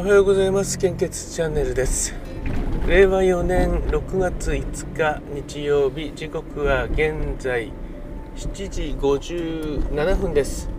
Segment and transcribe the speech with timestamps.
[0.00, 0.78] おはようございます。
[0.78, 2.14] 献血チャンネルです。
[2.88, 7.70] 令和4年6月5日日曜日時刻は現在
[8.34, 10.70] 7時57分です、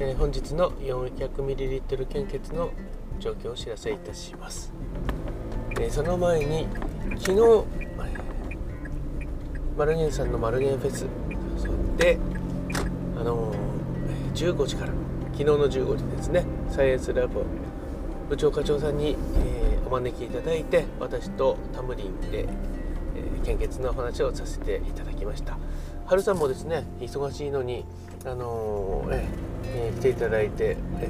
[0.00, 2.72] えー、本日の 400ml 献血の
[3.20, 4.72] 状況をお知らせいたします、
[5.78, 6.66] えー、その前に
[7.18, 7.64] 昨日
[9.78, 11.06] マルゲンさんのマルゲンフェス
[11.96, 12.18] で
[13.16, 14.92] あのー、15時から
[15.34, 16.46] 昨日の15時ですね。
[16.70, 17.44] サイエンスラボ
[18.28, 25.58] 部長課長さんに、えー、お招きいただいて私とタムリンで、えー、献血の話をさせていただきました
[26.06, 27.84] 春さんもですね忙しいのに、
[28.24, 29.28] あのー、
[29.64, 31.08] えー、来ていただいて、え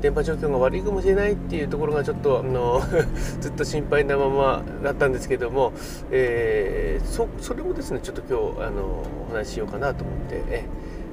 [0.00, 2.80] 電波状況が悪いかもしれないっていうところがちょっと、あの
[3.40, 5.72] ずっと心配なままだったんですけども、
[6.10, 10.64] えそそれもですねちょっと今日、あのお話ししようかなと思って、え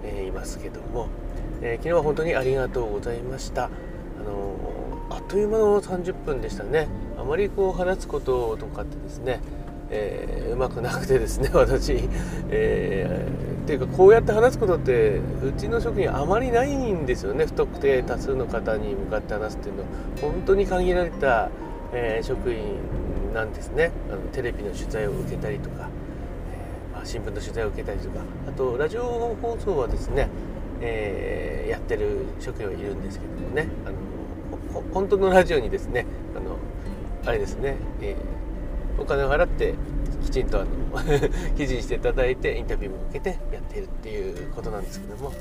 [0.04, 1.08] えいますけども、
[1.62, 3.70] え昨日は本当にありがとうございました。
[5.10, 6.88] あっという間の30分でしたね。
[7.18, 9.40] あまりこう話すこととかってですね、
[9.90, 12.10] えー、うまくなくてですね 私、
[12.50, 17.46] えー、っていうかこうやって話すことってうちの職員あまりないんですよね。
[17.46, 19.82] 不特定多数の方に向かって話すっていうの。
[19.82, 19.88] は
[20.22, 21.50] 本当に限られた、
[21.94, 22.58] えー、職員
[23.34, 23.92] なんですね。
[24.12, 25.88] あのテレビの取材を受けたりとか、
[26.52, 28.22] えー、まあ、新聞の取材を受けたりとか。
[28.48, 30.30] あとラジオ放送はですね、
[30.82, 33.68] えやってる職員はいるんですけどもね。
[33.86, 34.15] あの
[34.94, 36.58] 本当のラジオにですねあの
[37.26, 39.76] あれですね、えー、お金を払って
[40.24, 40.70] きちんとあの
[41.58, 45.32] 記事にしていただいてインタビューも受けてやっているっていうことなんですけども、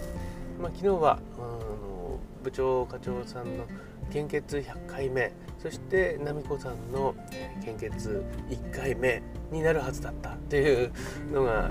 [0.61, 3.65] まあ、昨日はあの部長課長さんの
[4.11, 7.15] 献血100回目そして奈美子さんの
[7.65, 10.93] 献血1回目になるはずだったっていう
[11.33, 11.71] のが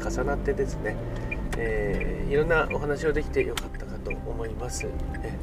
[0.00, 0.96] 重なってですね、
[1.56, 4.86] えー、いろんなお話をできてよかったかと思います。
[5.22, 5.38] え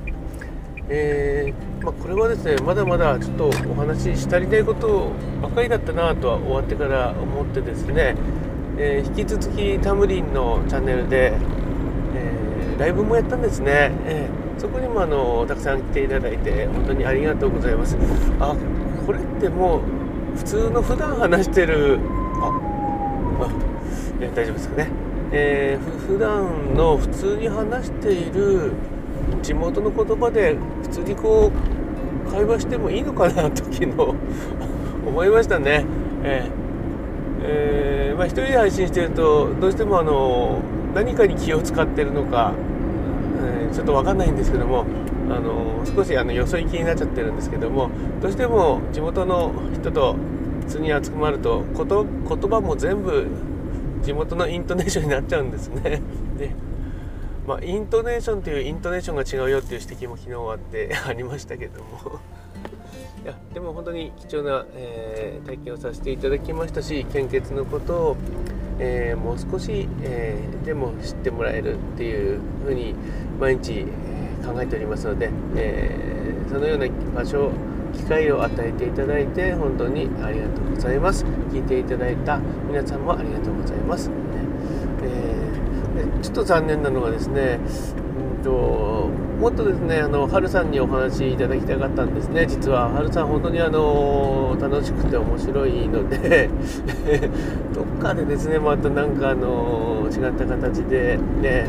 [1.81, 5.11] ー、まあ、これはですねまだまだちょっとお話ししたりないこと
[5.41, 8.15] ばかりだったなとは終わってから思ってですね、
[8.77, 11.33] えー、引き続きタムリンのチャンネルで、
[12.15, 14.29] えー、ライブもやったんですね、え
[14.61, 17.97] そこにもあのたくさん来ていただいて本当にありがとうございます。
[18.39, 18.55] あ
[19.07, 21.99] これってもう普通の普段話してる
[22.39, 22.51] あ
[23.41, 23.49] あ、
[24.35, 24.89] 大丈夫ですかね。
[25.31, 28.73] えー、普段の普通に話している
[29.41, 31.51] 地元の言葉で普通にこ
[32.27, 33.87] う会話してもいいのかなと昨日
[35.05, 35.85] 思いましたね。
[36.23, 36.61] えー
[37.43, 40.61] えー、まあ、一人で配信してるとどうしてもあの
[40.93, 42.53] 何かに気を使ってるのか、
[43.63, 44.85] えー、ちょっと分かんないんですけども
[45.29, 47.89] あの少しあのよそ行きになっちゃってるんですけども
[48.21, 50.15] どうしても地元の人と
[50.61, 53.25] 普通に集まるとこと言葉も全部
[54.03, 56.01] 地元のイントネーションになっちゃうんですね。
[56.37, 56.51] で
[57.47, 62.19] まあ、イントネーションというイントネーションが違うよっていう指摘も昨日あって ありましたけども。
[63.23, 68.17] いやでも本当に貴重な、えー、体験をさせていただきましたし献血のことを、
[68.79, 72.95] えー、もう少し、えー、でも知ってもらえるっていうふうに
[73.39, 73.85] 毎日、
[74.43, 77.51] 考えておりますので、えそのような場所
[77.93, 81.23] 機会を与えていただいて本当にありがとうございます。
[81.51, 84.09] 聞いていただいた皆さんもありがとうございます、
[86.21, 87.59] ちょっと残念なのがですね、
[88.37, 89.09] うんと、
[89.39, 92.89] もっとですね、あの、春さんにお話いただきたかったんですね、実は。
[92.89, 96.49] 春さん、本当にあの、楽しくて面白いので
[97.73, 101.67] どっかでですね、またなんかあの、違った形でね、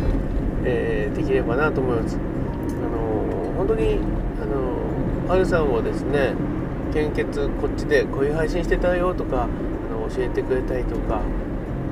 [0.65, 2.17] えー、できればなと思います。
[2.17, 3.99] あの、本当に、
[4.41, 6.35] あの、春さんをですね、
[6.93, 9.47] 献血こっちでこういう配信してたよとかあ
[9.93, 11.23] の教えてくれたりとか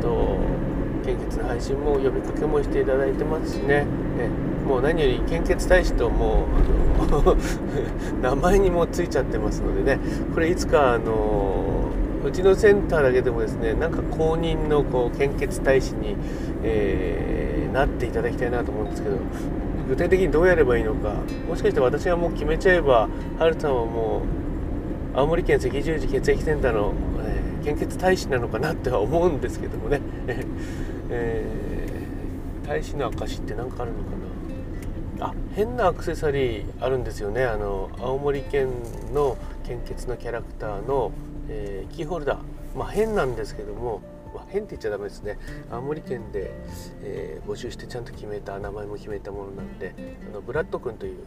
[0.02, 0.38] と
[1.00, 3.86] 献血の配信も呼びかけもしていただいてますしね、
[4.18, 4.28] え
[4.66, 10.00] もう何より献血大使ともう 名前にもついちゃってますのでね。
[10.34, 11.90] これいつかあの
[12.24, 16.16] うちのセンターだけでもですねなんか公認のこう献血大使に、
[16.62, 19.16] えー、なっていただきたいなと思うんですけど
[19.88, 21.14] 具体的にどうやればいいのか
[21.48, 23.08] もしかして私がもう決めちゃえば
[23.38, 24.22] はるさんはも
[25.14, 26.92] う青森県赤十字血液センターの、
[27.24, 30.00] えー、献血大使なのかなっては思うんですけどもね。
[31.10, 34.10] えー、大使の証って何かあるのか
[35.18, 35.26] な？
[35.26, 35.34] あ。
[35.54, 37.44] 変なアクセサリーあるんですよね。
[37.44, 38.68] あの青森県
[39.12, 41.12] の献血のキャラクターの、
[41.48, 42.38] えー、キーホルダー。
[42.76, 44.00] まあ変なんですけども、
[44.34, 45.38] まあ、変って言っちゃダメですね。
[45.70, 46.52] 青森県で、
[47.02, 49.94] えー、募集してちゃんと決めた名前も決めたものなんで
[50.30, 51.24] あのブラッド君という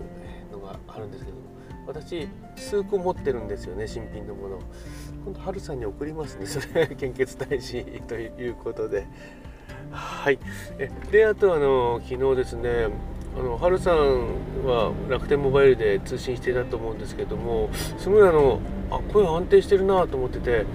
[0.51, 1.44] のがあるんですけども
[1.85, 4.59] 私数個持ってるんですよね新品のもの。
[5.25, 6.88] 今度春さんに送りますねそれ。
[6.95, 9.06] 献血大使ということで
[9.94, 10.40] はい。
[10.80, 12.88] えであとあの昨日ですね
[13.38, 18.60] あの春さんは楽天モバイルで通信していたと思うんですけどもすごいあの
[18.92, 20.66] あ声安定してるなと思ってて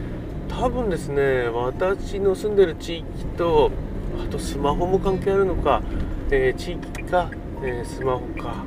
[0.49, 3.71] 多分ですね私の住んでる地域と
[4.25, 5.83] あとスマホも関係あるのか、
[6.31, 7.31] えー、地域か、
[7.63, 8.65] えー、スマホか、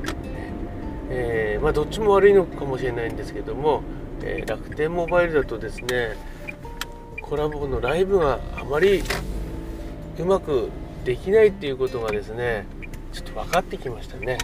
[1.10, 3.82] えー、まあ、どっちも悪いのかもしれないんですけども、
[4.24, 6.16] え楽天モバイルだとですね
[7.22, 9.04] コラボのライブがあまり
[10.22, 10.70] うまく
[11.04, 12.66] できないっていうことがですね
[13.12, 14.38] ちょっと分かってきましたね。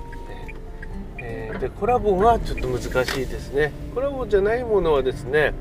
[1.19, 3.71] えー、でコラボがちょっと難しいですね。
[3.93, 5.53] コラボじゃないものはですね、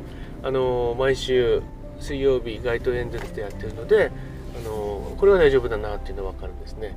[0.43, 1.63] あのー、毎週
[2.01, 4.11] 水曜日街頭演説でやってるので、
[4.57, 6.97] あのー、これは大丈夫だなっていうのは分かるんですね。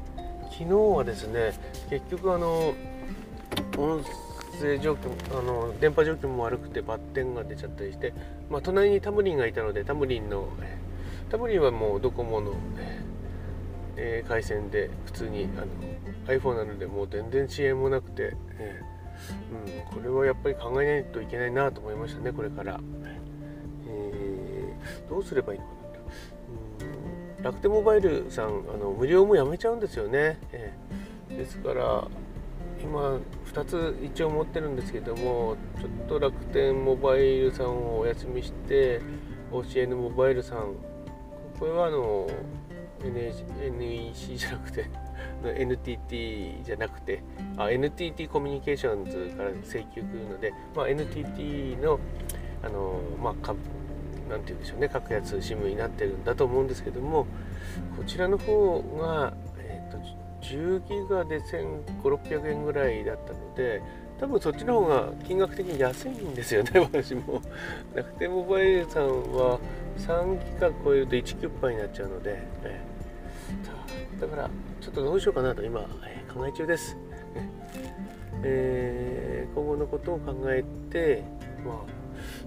[0.51, 1.53] 昨日はですね
[1.89, 2.73] 結局あの
[3.77, 4.03] 音
[4.59, 8.13] 声状況あの電波状況も悪くてバッテンが出ちゃったりして、
[8.49, 10.49] まあ、隣にタムリンがいたのでタムリンの
[11.29, 15.67] タムリンはもうドコモの、えー、回線で普通にあの
[16.27, 22.79] iPhone なのでもう全然遅延もなくて、えー、うん、これはやっぱり考えないといけないなと思いましたねこれから、
[23.87, 32.07] えー、どうすればいいのかな、うん、楽天モバイルさんあの無料もやめちゃうんですよね、えー、ですから
[32.81, 33.19] 今
[33.51, 39.01] 2つ一応持ってるんですけどもちょっと楽天モバイルさんをお休みして
[39.51, 40.75] OCN モバイルさん
[41.59, 42.29] これはあの
[43.03, 44.89] NEC じゃなくて
[45.43, 47.23] NTT じゃなくて
[47.57, 51.99] あ NTT コミュニケーションズから請求来るので、まあ、NTT の
[52.63, 53.55] あの、まあ、か
[54.29, 57.25] なんて言うんでしょうね格安 SIM になってるんだと思うんですけども
[57.97, 59.97] こちらの方が、えーと、
[60.45, 63.81] 10ギガで1500600円ぐらいだったので
[64.19, 67.41] 多分そっちの方が金額的に安いんですよね 私も。
[67.95, 69.59] 楽天モバイルさんは
[69.99, 72.81] 3ギガ超えると1キュッパーになっちゃうので、え
[74.19, 74.49] だから
[74.81, 76.97] ちょっとどうしようかなと今、え考え中です、
[78.43, 81.23] えー、今後のことを考えて
[81.65, 81.99] まあ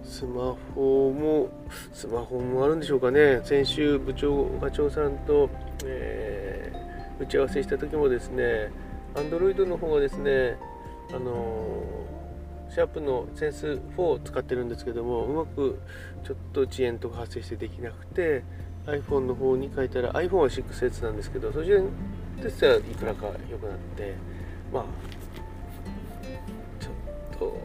[0.04, 1.48] スマホも
[1.92, 3.40] スマホもあるんでしょうかね。
[3.44, 5.48] 先週部長課長さんと、
[5.84, 8.70] えー、打ち合わせした時もですね
[9.14, 10.56] Android の方はですね
[11.10, 11.82] あの
[12.72, 15.78] シャープのセンス4を使ってるんですけどもうまく
[16.24, 18.44] ちょっと遅延とか発生してできなくて
[18.86, 21.82] iPhone の方に書いたら iPhone は 6S なんですけどそちら
[22.42, 24.14] ですらいくらか良くなって
[24.72, 24.84] まあ
[26.80, 27.58] ちょっと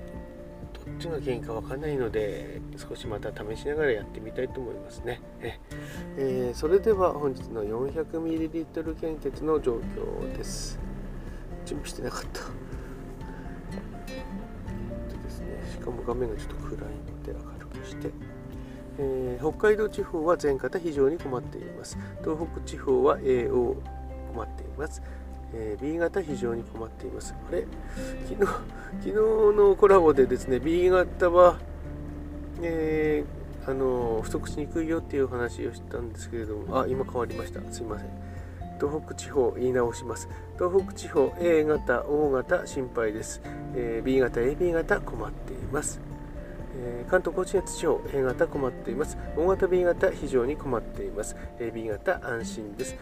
[0.86, 5.22] どっちが原因か分かんないので少しまた試しながらやってみたいと思いますね。
[5.42, 5.60] え、
[6.18, 10.78] えー、それでは本日の 400ml 献血の状況です。
[11.66, 12.67] 準備してなかった。
[16.06, 18.12] 画面がちょっと暗いので明るくして。
[19.00, 21.98] えー、北海道地方は全方非常に困っています。
[22.22, 23.76] 東北地方は AO
[24.34, 25.02] 困っています、
[25.54, 27.36] えー、B 型非常に困っています。
[27.48, 27.68] あれ？
[28.28, 28.52] 昨日
[29.00, 29.12] 昨日
[29.56, 31.60] のコラボでですね B 型は、
[32.62, 36.80] えー、あの不足しにくいよっていう話をしたんですけれども。
[36.80, 37.62] あ今変わりました。
[37.72, 38.27] すいません。
[38.80, 40.30] 東北地方言い直します。
[40.56, 43.42] 東北地方 A 型 O 型心配です、
[43.76, 46.00] えー、B 型 AB 型困っています。
[46.80, 49.18] えー、関東甲信越地方 A 型困っています。
[49.36, 51.36] O 型 B 型非常に困っています。
[51.60, 52.96] AB 型安心です、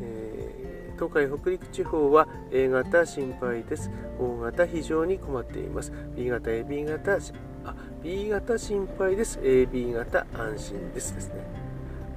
[0.00, 3.90] えー、東海北陸地方は A 型心配です。
[4.18, 5.92] O 型非常に困っています。
[6.14, 7.18] B 型 AB 型
[7.64, 9.38] あ B 型心配です。
[9.40, 11.14] AB 型安心です。
[11.14, 11.62] ですね。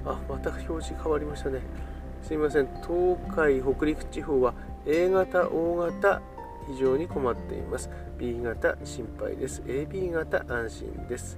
[0.05, 1.62] あまた表示変わりましたね。
[2.25, 2.67] すいません。
[2.82, 4.55] 東海北陸地方は
[4.88, 6.24] A 型 O 型
[6.67, 7.88] 非常に困っています。
[8.17, 9.62] B 型心配です。
[9.62, 11.38] AB 型安心です。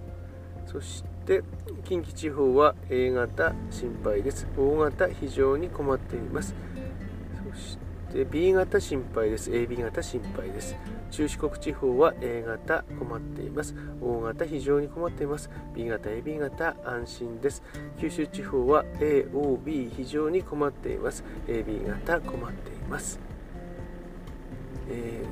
[0.66, 1.44] そして
[1.84, 4.48] 近畿地方は A 型心配です。
[4.58, 6.56] O 型非常に困っています。
[7.52, 7.87] そして
[8.18, 9.52] で B 型心配です。
[9.52, 10.76] AB 型心配です。
[11.12, 13.76] 中四国地方は A 型困っています。
[14.02, 15.52] O 型非常に困っています。
[15.76, 17.62] B 型 AB 型安心です。
[18.02, 21.24] 九州地方は AOB 非常に困っています。
[21.46, 23.20] AB 型困っています。
[24.90, 25.24] え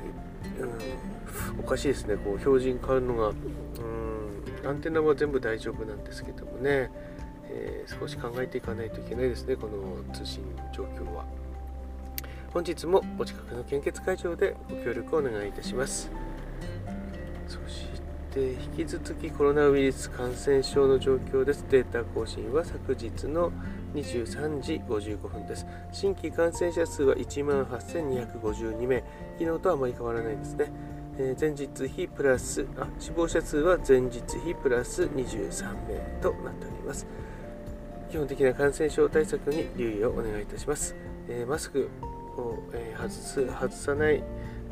[0.60, 2.14] ー、うん、おかしいですね。
[2.14, 3.36] こう標準変わるのがうん
[4.64, 6.92] アンテナは全部大丈夫なんですけどもね、
[7.50, 9.56] えー、少し考えていかないといけないですね。
[9.56, 11.45] この通信状況は。
[12.52, 16.10] 本日もお近くの献血会場でご協力をお願いいたします。
[17.46, 17.86] そし
[18.32, 21.64] て引き続きコロナウイルス感染症の状況です。
[21.70, 23.52] データ更新は昨日の
[23.94, 25.66] 23時55分です。
[25.92, 29.04] 新規感染者数は1万8252名。
[29.38, 30.72] 昨日とあまり変わらないですね、
[31.40, 37.06] 前日比プラスあ死亡者数は前日比プラス23名となっております。
[38.10, 40.94] 基本的な感染症対策に留意をお願いいたします、
[41.28, 41.88] えー、マスク
[42.42, 44.22] を、え、外す外さない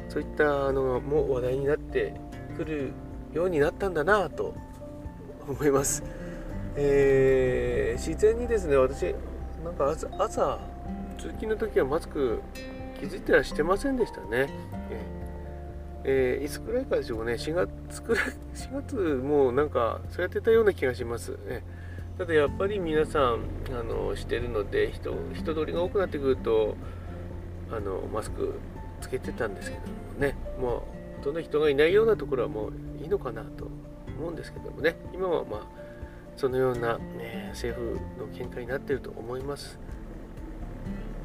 [0.08, 2.14] そういったのも話題になって
[2.56, 2.92] くる
[3.32, 4.54] ようになったんだなと
[5.48, 6.02] 思います、
[6.76, 9.14] えー、自然にですね私
[9.64, 10.58] なんか朝
[11.18, 12.40] 通勤の時はマスク
[13.00, 14.48] 気づいてらしてませんでしたね、
[16.04, 17.32] えー、いつくらいかでしょうね。
[17.32, 23.40] 4月くらい 4月もうなんかそうやってたような気がします、えー、ただやっぱり皆さん
[23.72, 26.76] あのしてるので人人通りが多くなってくると
[27.76, 28.54] あのマスク
[29.00, 30.36] つけてたんですけどもね。
[30.60, 30.80] もう
[31.18, 33.68] ほとんど人がいないようなところはもういいのかなと
[34.18, 34.96] 思うんですけどもね。
[35.12, 35.84] 今はまあ
[36.36, 39.78] そのような、ね、政府の見解になっていると思います、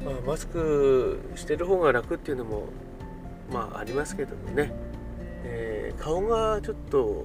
[0.04, 2.68] まあ、マスクしてる方が楽っていうのも
[3.52, 4.72] まあありますけどもね、
[5.44, 7.24] えー、顔がちょっと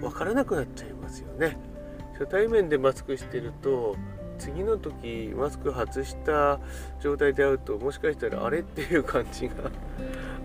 [0.00, 1.56] 分からなくなっちゃいますよね。
[2.12, 3.96] 初対面でマスクしてると
[4.38, 6.58] 次の時マスク外した
[7.00, 9.54] 状態で会うともしかしたらあれっていう感じが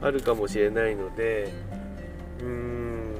[0.02, 1.52] あるかもしれないので
[2.40, 3.16] うーん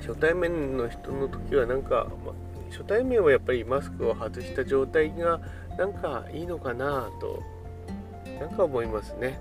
[0.00, 2.32] 初対面の人の時はなんか、ま、
[2.70, 5.40] 初対面はやっぱりマスクを外した状態が
[5.76, 7.42] なんかいいのかなと
[8.40, 9.40] なんか思いますね。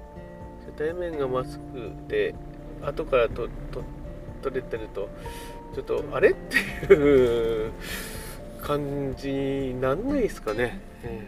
[0.65, 2.35] 初対面がマスクで
[2.81, 3.83] 後からとと
[4.41, 5.09] 取れてると
[5.73, 7.71] ちょっとあれっていう
[8.69, 11.27] 感じになんないですかね、え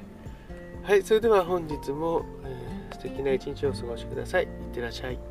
[0.83, 4.43] ー、はいそれでは本日も、えー、素敵な一日をお過ごしください。
[4.43, 5.30] いってらっしゃい。